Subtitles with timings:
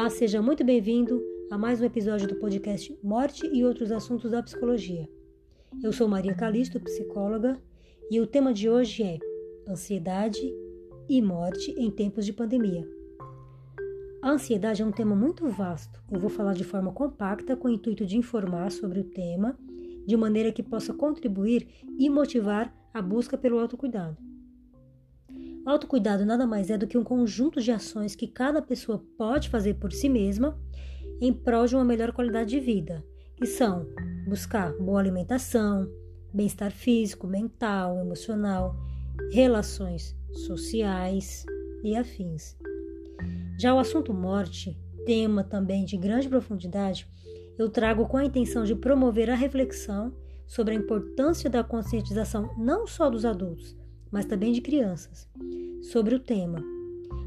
[0.00, 4.42] Olá, seja muito bem-vindo a mais um episódio do podcast Morte e outros assuntos da
[4.42, 5.06] psicologia.
[5.82, 7.60] Eu sou Maria Calisto, psicóloga,
[8.10, 9.18] e o tema de hoje é
[9.68, 10.40] ansiedade
[11.06, 12.88] e morte em tempos de pandemia.
[14.22, 16.02] A ansiedade é um tema muito vasto.
[16.10, 19.54] Eu vou falar de forma compacta com o intuito de informar sobre o tema,
[20.06, 24.29] de maneira que possa contribuir e motivar a busca pelo autocuidado.
[25.64, 29.74] Autocuidado nada mais é do que um conjunto de ações que cada pessoa pode fazer
[29.74, 30.58] por si mesma
[31.20, 33.04] em prol de uma melhor qualidade de vida,
[33.36, 33.86] que são
[34.26, 35.86] buscar boa alimentação,
[36.32, 38.74] bem-estar físico, mental, emocional,
[39.30, 41.44] relações sociais
[41.84, 42.56] e afins.
[43.60, 47.06] Já o assunto morte, tema também de grande profundidade,
[47.58, 50.14] eu trago com a intenção de promover a reflexão
[50.46, 53.76] sobre a importância da conscientização não só dos adultos,
[54.10, 55.28] mas também de crianças,
[55.82, 56.62] sobre o tema,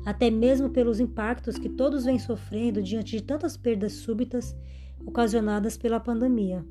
[0.06, 4.56] até mesmo pelos impactos que todos vêm sofrendo diante de tantas perdas súbitas
[5.06, 6.66] ocasionadas pela pandemia.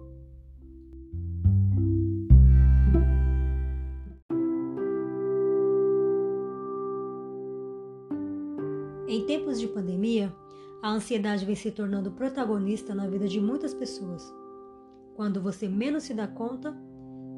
[9.09, 10.35] Em tempos de pandemia,
[10.83, 14.23] a ansiedade vem se tornando protagonista na vida de muitas pessoas.
[15.15, 16.75] Quando você menos se dá conta,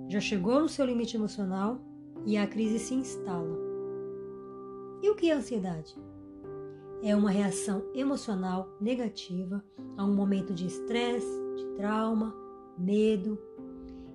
[0.09, 1.81] já chegou no seu limite emocional
[2.27, 3.59] e a crise se instala.
[5.03, 5.95] E o que é ansiedade?
[7.03, 9.63] É uma reação emocional negativa
[9.97, 12.35] a um momento de estresse, de trauma,
[12.79, 13.39] medo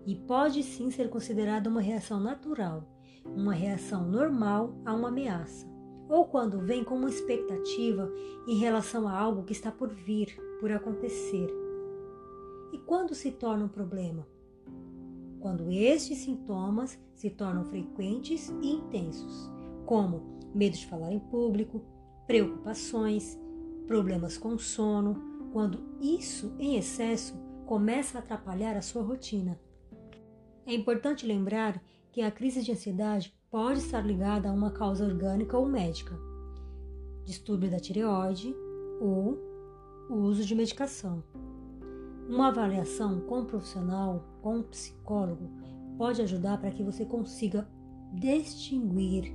[0.05, 2.83] e pode sim ser considerada uma reação natural,
[3.25, 5.67] uma reação normal a uma ameaça,
[6.09, 8.11] ou quando vem com uma expectativa
[8.47, 11.47] em relação a algo que está por vir, por acontecer.
[12.73, 14.25] E quando se torna um problema?
[15.39, 19.49] Quando estes sintomas se tornam frequentes e intensos,
[19.85, 21.81] como medo de falar em público,
[22.27, 23.39] preocupações,
[23.87, 27.33] problemas com sono, quando isso em excesso
[27.65, 29.59] começa a atrapalhar a sua rotina.
[30.65, 35.57] É importante lembrar que a crise de ansiedade pode estar ligada a uma causa orgânica
[35.57, 36.15] ou médica,
[37.25, 38.55] distúrbio da tireoide
[38.99, 39.39] ou
[40.09, 41.23] o uso de medicação.
[42.29, 45.49] Uma avaliação com um profissional, com um psicólogo,
[45.97, 47.67] pode ajudar para que você consiga
[48.13, 49.33] distinguir,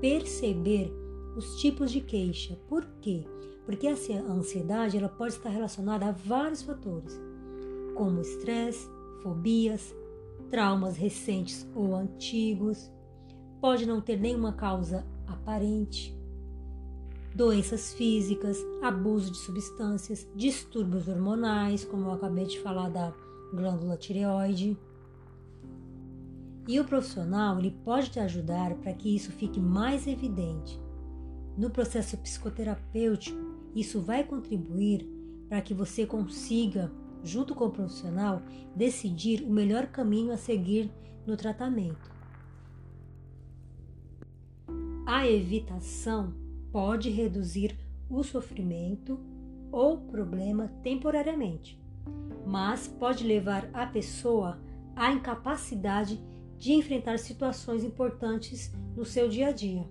[0.00, 0.92] perceber
[1.36, 2.56] os tipos de queixa.
[2.68, 3.26] Por quê?
[3.66, 3.96] Porque a
[4.30, 7.20] ansiedade ela pode estar relacionada a vários fatores,
[7.96, 8.88] como estresse,
[9.24, 9.92] fobias,
[10.48, 12.92] traumas recentes ou antigos,
[13.60, 16.16] pode não ter nenhuma causa aparente,
[17.34, 23.12] doenças físicas, abuso de substâncias, distúrbios hormonais, como eu acabei de falar da
[23.52, 24.76] glândula tireoide.
[26.66, 30.80] E o profissional ele pode te ajudar para que isso fique mais evidente.
[31.56, 33.38] No processo psicoterapêutico,
[33.74, 35.06] isso vai contribuir
[35.48, 36.92] para que você consiga,
[37.22, 38.42] junto com o profissional,
[38.74, 40.90] decidir o melhor caminho a seguir
[41.26, 42.10] no tratamento.
[45.04, 46.32] A evitação
[46.72, 47.76] pode reduzir
[48.08, 49.18] o sofrimento
[49.70, 51.80] ou problema temporariamente,
[52.46, 54.60] mas pode levar a pessoa
[54.96, 56.20] à incapacidade
[56.58, 59.88] de enfrentar situações importantes no seu dia a dia.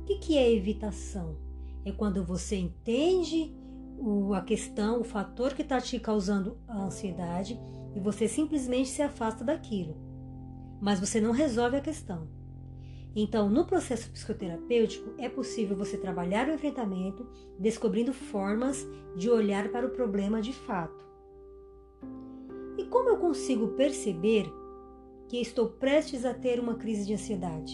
[0.00, 1.36] O que é evitação?
[1.84, 3.54] É quando você entende
[4.34, 7.58] a questão, o fator que está te causando a ansiedade
[7.94, 9.96] e você simplesmente se afasta daquilo,
[10.80, 12.28] mas você não resolve a questão.
[13.16, 17.26] Então, no processo psicoterapêutico, é possível você trabalhar o enfrentamento,
[17.58, 18.86] descobrindo formas
[19.16, 21.04] de olhar para o problema de fato.
[22.76, 24.52] E como eu consigo perceber
[25.28, 27.72] que estou prestes a ter uma crise de ansiedade?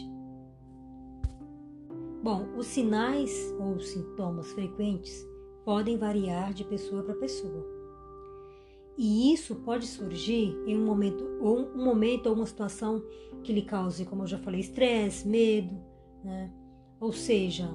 [2.22, 5.26] Bom, os sinais ou sintomas frequentes
[5.64, 7.64] podem variar de pessoa para pessoa.
[8.98, 13.02] E isso pode surgir em um momento ou um momento ou uma situação
[13.42, 15.74] que lhe cause, como eu já falei, estresse, medo,
[16.22, 16.52] né?
[17.00, 17.68] Ou seja,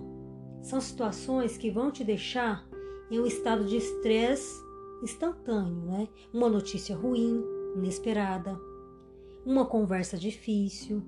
[0.62, 2.67] são situações que vão te deixar
[3.09, 4.63] em um estado de estresse
[5.03, 6.07] instantâneo, né?
[6.33, 7.44] Uma notícia ruim,
[7.75, 8.59] inesperada,
[9.45, 11.03] uma conversa difícil.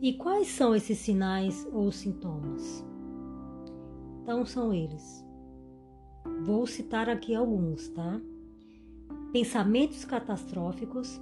[0.00, 2.84] E quais são esses sinais ou sintomas?
[4.22, 5.24] Então são eles.
[6.44, 8.20] Vou citar aqui alguns, tá?
[9.36, 11.20] pensamentos catastróficos.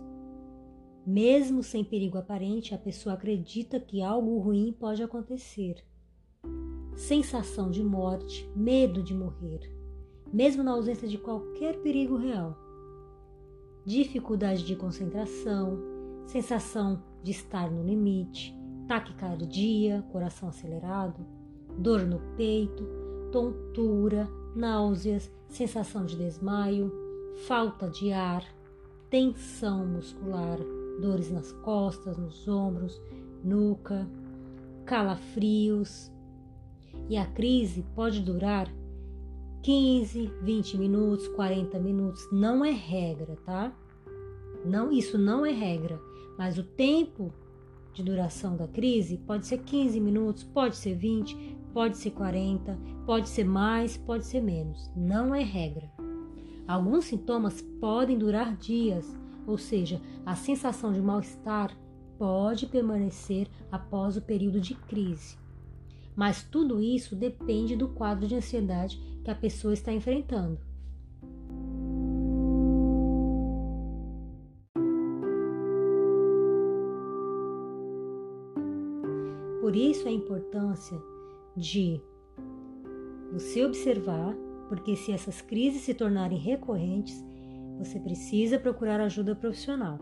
[1.07, 5.85] Mesmo sem perigo aparente, a pessoa acredita que algo ruim pode acontecer.
[6.97, 9.61] Sensação de morte, medo de morrer,
[10.33, 12.57] mesmo na ausência de qualquer perigo real.
[13.85, 15.79] Dificuldade de concentração,
[16.27, 18.57] sensação de estar no limite,
[18.89, 21.27] taquicardia, coração acelerado,
[21.77, 22.83] dor no peito,
[23.31, 24.27] tontura,
[24.57, 26.91] náuseas, sensação de desmaio,
[27.47, 28.43] falta de ar,
[29.11, 30.59] tensão muscular,
[31.01, 33.01] dores nas costas, nos ombros,
[33.43, 34.09] nuca,
[34.85, 36.13] calafrios.
[37.09, 38.73] E a crise pode durar
[39.63, 43.75] 15, 20 minutos, 40 minutos, não é regra, tá?
[44.65, 46.01] Não, isso não é regra,
[46.39, 47.33] mas o tempo
[47.95, 53.29] de duração da crise pode ser 15 minutos, pode ser 20, pode ser 40, pode
[53.29, 54.91] ser mais, pode ser menos.
[54.97, 55.91] Não é regra.
[56.67, 59.15] Alguns sintomas podem durar dias,
[59.47, 61.77] ou seja, a sensação de mal-estar
[62.19, 65.37] pode permanecer após o período de crise.
[66.15, 70.61] Mas tudo isso depende do quadro de ansiedade que a pessoa está enfrentando.
[79.61, 80.97] Por isso a importância
[81.57, 82.01] de
[83.33, 84.37] você observar,
[84.69, 87.25] porque se essas crises se tornarem recorrentes,
[87.79, 89.99] você precisa procurar ajuda profissional.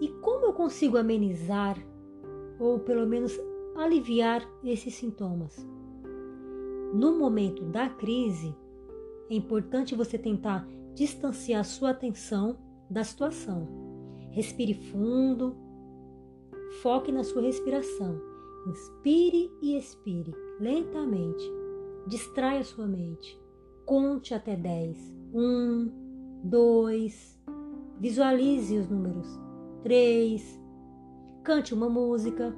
[0.00, 1.76] E como eu consigo amenizar
[2.58, 3.38] ou pelo menos
[3.76, 5.56] aliviar esses sintomas?
[6.94, 8.54] No momento da crise,
[9.30, 12.58] é importante você tentar distanciar sua atenção
[12.90, 13.68] da situação.
[14.32, 15.56] Respire fundo,
[16.82, 18.20] foque na sua respiração.
[18.66, 21.44] Inspire e expire lentamente.
[22.06, 23.40] Distraia sua mente.
[23.86, 25.19] Conte até 10.
[25.32, 27.40] 1, 2.
[28.00, 29.28] Visualize os números.
[29.82, 30.60] 3.
[31.44, 32.56] Cante uma música.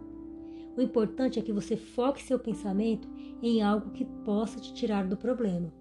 [0.77, 3.09] O importante é que você foque seu pensamento
[3.43, 5.73] em algo que possa te tirar do problema.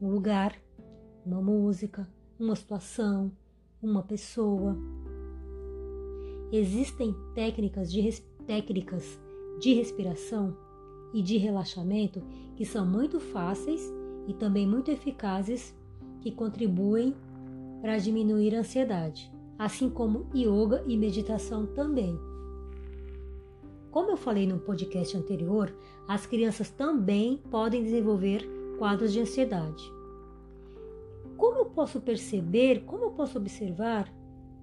[0.00, 0.56] Um lugar,
[1.26, 2.08] uma música,
[2.38, 3.32] uma situação,
[3.82, 4.76] uma pessoa.
[6.52, 9.18] Existem técnicas de, técnicas
[9.58, 10.56] de respiração
[11.12, 12.22] e de relaxamento
[12.54, 13.92] que são muito fáceis
[14.28, 15.74] e também muito eficazes
[16.22, 17.14] que contribuem
[17.80, 22.18] para diminuir a ansiedade, assim como yoga e meditação também.
[23.90, 25.74] Como eu falei no podcast anterior,
[26.08, 28.48] as crianças também podem desenvolver
[28.78, 29.82] quadros de ansiedade.
[31.36, 34.08] Como eu posso perceber, como eu posso observar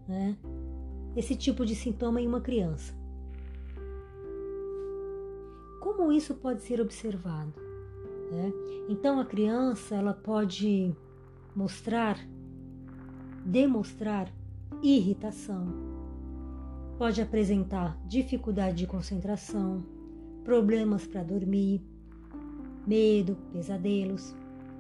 [0.08, 0.36] né,
[1.16, 2.98] esse tipo de sintoma em uma criança?
[5.80, 7.54] como isso pode ser observado?
[8.32, 8.54] Né?
[8.88, 10.96] Então a criança ela pode
[11.56, 12.18] mostrar,
[13.46, 14.32] demonstrar
[14.82, 15.68] irritação,
[16.98, 19.84] pode apresentar dificuldade de concentração,
[20.44, 21.82] problemas para dormir,
[22.86, 24.36] medo, pesadelos,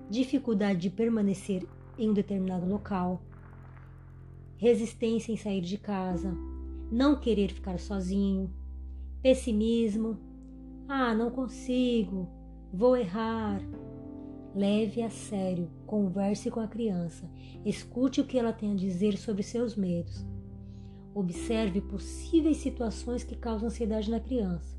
[0.09, 1.65] dificuldade de permanecer
[1.97, 3.21] em um determinado local,
[4.57, 6.35] resistência em sair de casa,
[6.91, 8.51] não querer ficar sozinho,
[9.21, 10.17] pessimismo,
[10.87, 12.27] ah, não consigo,
[12.73, 13.61] vou errar.
[14.55, 17.29] Leve a sério, converse com a criança,
[17.63, 20.25] escute o que ela tem a dizer sobre seus medos.
[21.13, 24.77] Observe possíveis situações que causam ansiedade na criança.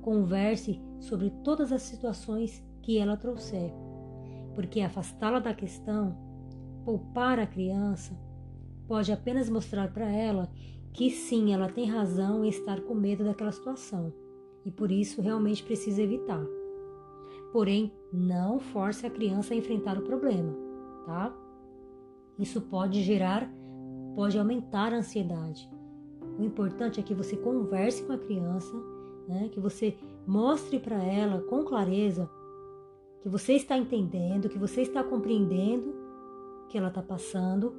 [0.00, 3.72] Converse sobre todas as situações que ela trouxer,
[4.54, 6.16] porque afastá-la da questão,
[6.84, 8.18] poupar a criança,
[8.86, 10.50] pode apenas mostrar para ela
[10.94, 14.12] que sim, ela tem razão em estar com medo daquela situação
[14.64, 16.57] e por isso realmente precisa evitar.
[17.52, 20.54] Porém, não force a criança a enfrentar o problema,
[21.06, 21.34] tá?
[22.38, 23.50] Isso pode gerar,
[24.14, 25.68] pode aumentar a ansiedade.
[26.38, 28.72] O importante é que você converse com a criança,
[29.26, 29.48] né?
[29.50, 32.30] que você mostre para ela com clareza
[33.20, 35.90] que você está entendendo, que você está compreendendo
[36.64, 37.74] o que ela está passando,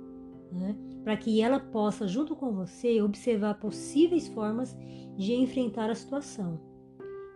[0.51, 0.75] né?
[1.03, 4.75] para que ela possa, junto com você, observar possíveis formas
[5.15, 6.59] de enfrentar a situação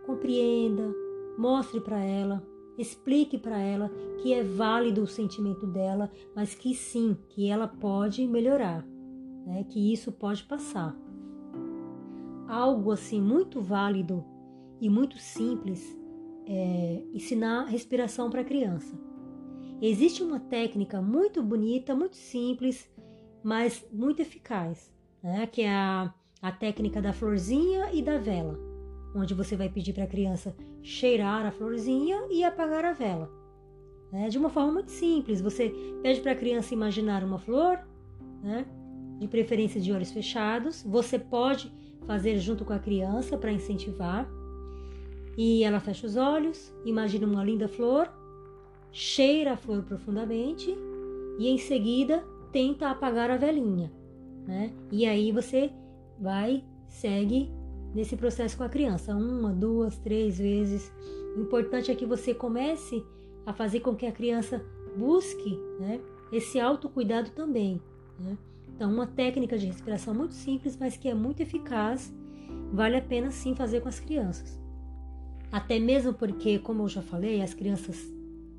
[0.05, 0.93] compreenda,
[1.37, 2.45] mostre para ela,
[2.77, 3.89] explique para ela
[4.21, 8.85] que é válido o sentimento dela, mas que sim, que ela pode melhorar,
[9.45, 9.65] né?
[9.69, 10.95] que isso pode passar.
[12.47, 14.23] Algo assim muito válido
[14.79, 15.99] e muito simples
[16.45, 18.97] é ensinar respiração para a criança.
[19.81, 22.89] Existe uma técnica muito bonita, muito simples,
[23.43, 25.47] mas muito eficaz, né?
[25.47, 28.72] que é a, a técnica da florzinha e da vela
[29.15, 33.29] onde você vai pedir para a criança cheirar a florzinha e apagar a vela.
[34.11, 34.29] Né?
[34.29, 37.79] De uma forma muito simples, você pede para a criança imaginar uma flor,
[38.43, 38.65] né?
[39.19, 40.83] de preferência de olhos fechados.
[40.83, 41.71] Você pode
[42.05, 44.29] fazer junto com a criança para incentivar.
[45.37, 48.07] E ela fecha os olhos, imagina uma linda flor,
[48.91, 50.77] cheira a flor profundamente
[51.39, 53.91] e em seguida tenta apagar a velinha.
[54.45, 54.71] Né?
[54.91, 55.71] E aí você
[56.19, 57.51] vai, segue
[57.93, 60.91] nesse processo com a criança, uma, duas, três vezes.
[61.37, 63.03] O importante é que você comece
[63.45, 64.63] a fazer com que a criança
[64.97, 65.99] busque né,
[66.31, 67.81] esse autocuidado também.
[68.19, 68.37] Né?
[68.75, 72.13] Então, uma técnica de respiração muito simples, mas que é muito eficaz,
[72.71, 74.59] vale a pena sim fazer com as crianças.
[75.51, 78.11] Até mesmo porque, como eu já falei, as crianças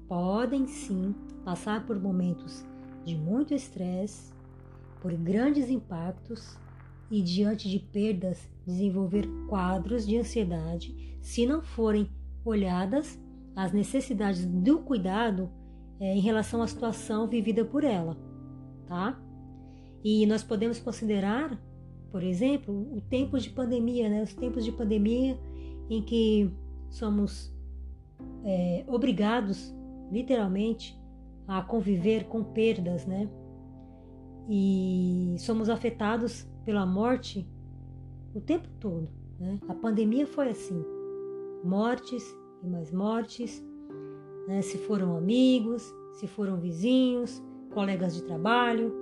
[0.07, 1.15] podem sim
[1.45, 2.65] passar por momentos
[3.05, 4.33] de muito estresse,
[5.01, 6.57] por grandes impactos
[7.15, 12.11] e diante de perdas desenvolver quadros de ansiedade se não forem
[12.45, 13.21] olhadas
[13.55, 15.49] as necessidades do cuidado
[16.01, 18.17] é, em relação à situação vivida por ela,
[18.89, 19.17] tá?
[20.03, 21.57] E nós podemos considerar,
[22.11, 24.21] por exemplo, o tempo de pandemia, né?
[24.21, 25.39] Os tempos de pandemia
[25.89, 26.51] em que
[26.91, 27.55] somos
[28.45, 29.73] é, obrigados,
[30.11, 31.01] literalmente,
[31.47, 33.31] a conviver com perdas, né?
[34.49, 35.04] E
[35.39, 37.49] somos afetados pela morte
[38.35, 39.09] o tempo todo.
[39.39, 39.59] Né?
[39.69, 40.85] A pandemia foi assim:
[41.63, 42.25] mortes
[42.63, 43.65] e mais mortes,
[44.47, 44.63] né?
[44.63, 48.93] se foram amigos, se foram vizinhos, colegas de trabalho,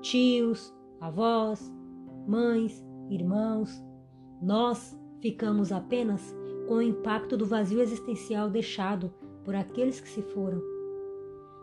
[0.00, 1.72] tios, avós,
[2.26, 3.70] mães, irmãos.
[4.40, 6.34] Nós ficamos apenas
[6.66, 9.12] com o impacto do vazio existencial deixado
[9.44, 10.62] por aqueles que se foram.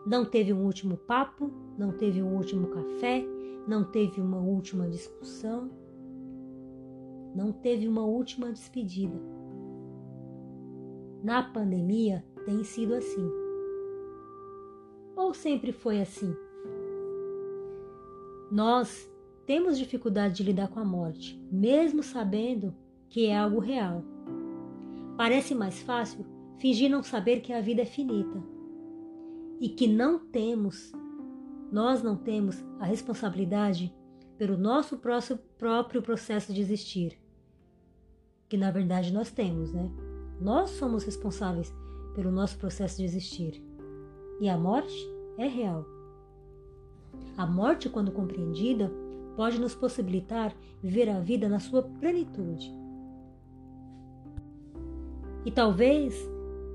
[0.06, 3.24] Não teve um último papo, não teve um último café,
[3.66, 5.70] não teve uma última discussão,
[7.34, 9.20] não teve uma última despedida.
[11.22, 13.28] Na pandemia tem sido assim.
[15.16, 16.34] Ou sempre foi assim?
[18.50, 19.10] Nós
[19.44, 22.74] temos dificuldade de lidar com a morte, mesmo sabendo
[23.08, 24.02] que é algo real.
[25.16, 26.24] Parece mais fácil
[26.58, 28.42] fingir não saber que a vida é finita
[29.60, 30.92] e que não temos,
[31.70, 33.94] nós não temos a responsabilidade
[34.36, 34.98] pelo nosso
[35.58, 37.18] próprio processo de existir.
[38.48, 39.90] Que na verdade nós temos, né?
[40.40, 41.74] Nós somos responsáveis
[42.14, 43.62] pelo nosso processo de existir.
[44.40, 44.96] E a morte
[45.36, 45.84] é real.
[47.36, 48.90] A morte, quando compreendida,
[49.36, 52.72] pode nos possibilitar viver a vida na sua plenitude.
[55.44, 56.14] E talvez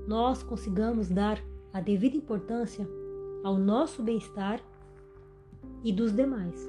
[0.06, 2.88] nós consigamos dar a devida importância
[3.42, 4.60] ao nosso bem-estar
[5.84, 6.68] e dos demais.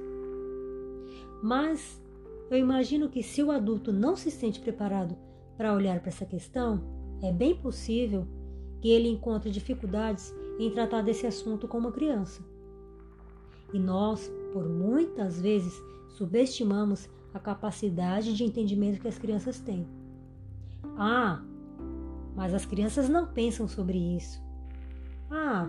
[1.41, 1.99] Mas
[2.51, 5.17] eu imagino que se o adulto não se sente preparado
[5.57, 6.83] para olhar para essa questão,
[7.23, 8.27] é bem possível
[8.81, 12.43] que ele encontre dificuldades em tratar desse assunto com uma criança.
[13.73, 15.73] E nós, por muitas vezes,
[16.09, 19.87] subestimamos a capacidade de entendimento que as crianças têm.
[20.97, 21.43] Ah,
[22.35, 24.41] mas as crianças não pensam sobre isso.
[25.29, 25.67] Ah,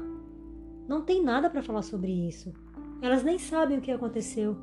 [0.87, 2.53] não tem nada para falar sobre isso.
[3.03, 4.57] Elas nem sabem o que aconteceu.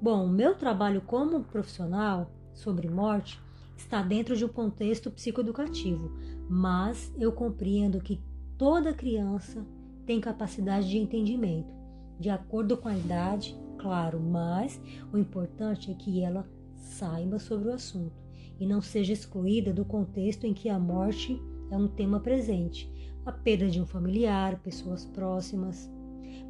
[0.00, 3.40] Bom, meu trabalho como profissional sobre morte
[3.76, 6.10] está dentro de um contexto psicoeducativo,
[6.48, 8.20] mas eu compreendo que
[8.56, 9.64] toda criança
[10.06, 11.72] tem capacidade de entendimento,
[12.18, 14.80] de acordo com a idade, claro, mas
[15.12, 18.16] o importante é que ela saiba sobre o assunto
[18.58, 22.90] e não seja excluída do contexto em que a morte é um tema presente,
[23.24, 25.90] a perda de um familiar, pessoas próximas.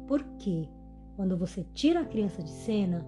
[0.09, 0.67] Porque
[1.15, 3.05] quando você tira a criança de cena,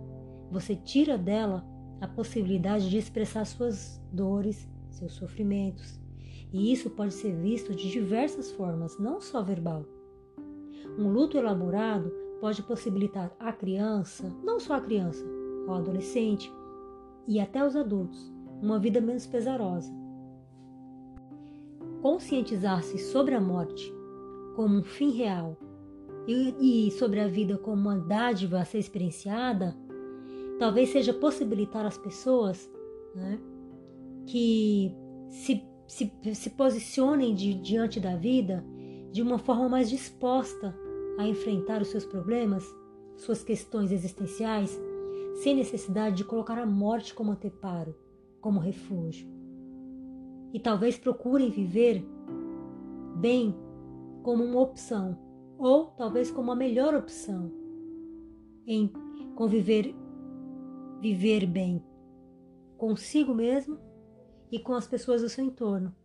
[0.51, 1.65] você tira dela
[2.00, 6.00] a possibilidade de expressar suas dores, seus sofrimentos.
[6.53, 9.84] E isso pode ser visto de diversas formas, não só verbal.
[10.96, 15.25] Um luto elaborado pode possibilitar à criança, não só à criança,
[15.67, 16.53] ao adolescente
[17.27, 18.31] e até aos adultos,
[18.62, 19.91] uma vida menos pesarosa.
[22.00, 23.91] Conscientizar-se sobre a morte
[24.55, 25.58] como um fim real
[26.27, 29.75] e, e sobre a vida como uma dádiva a ser experienciada
[30.61, 32.71] talvez seja possibilitar às pessoas
[33.15, 33.39] né,
[34.27, 34.95] que
[35.27, 38.63] se, se, se posicionem de, diante da vida
[39.11, 40.75] de uma forma mais disposta
[41.17, 42.63] a enfrentar os seus problemas,
[43.17, 44.79] suas questões existenciais,
[45.41, 47.95] sem necessidade de colocar a morte como anteparo,
[48.39, 49.27] como refúgio.
[50.53, 52.05] E talvez procurem viver
[53.15, 53.55] bem
[54.21, 55.17] como uma opção,
[55.62, 57.51] ou talvez como a melhor opção
[58.65, 58.91] em
[59.36, 59.94] conviver
[61.00, 61.84] viver bem
[62.77, 63.77] consigo mesmo
[64.51, 65.96] e com as pessoas do seu entorno.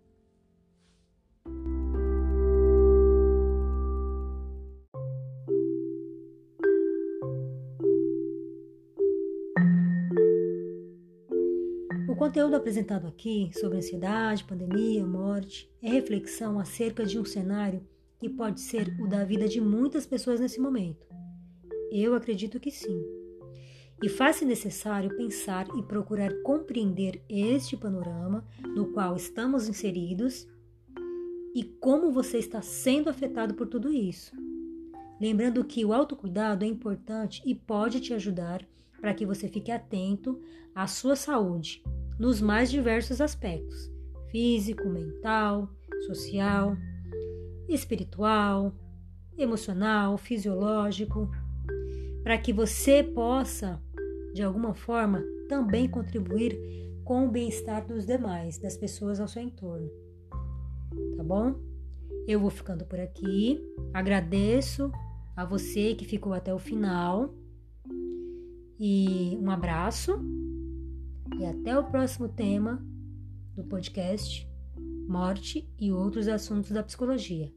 [12.08, 17.82] O conteúdo apresentado aqui sobre ansiedade, pandemia, morte é reflexão acerca de um cenário
[18.26, 21.06] que pode ser o da vida de muitas pessoas nesse momento.
[21.92, 23.00] Eu acredito que sim
[24.02, 30.48] e faz-se necessário pensar e procurar compreender este panorama no qual estamos inseridos
[31.54, 34.34] e como você está sendo afetado por tudo isso.
[35.20, 38.66] Lembrando que o autocuidado é importante e pode te ajudar
[39.00, 40.42] para que você fique atento
[40.74, 41.80] à sua saúde
[42.18, 43.88] nos mais diversos aspectos:
[44.32, 45.70] físico, mental,
[46.06, 46.76] social,
[47.68, 48.72] espiritual,
[49.36, 51.30] emocional, fisiológico,
[52.22, 53.80] para que você possa,
[54.34, 56.58] de alguma forma, também contribuir
[57.04, 59.88] com o bem-estar dos demais, das pessoas ao seu entorno.
[61.16, 61.54] Tá bom?
[62.26, 63.60] Eu vou ficando por aqui.
[63.94, 64.90] Agradeço
[65.36, 67.32] a você que ficou até o final.
[68.78, 70.18] E um abraço.
[71.38, 72.84] E até o próximo tema
[73.54, 74.48] do podcast
[75.08, 77.55] Morte e outros assuntos da psicologia.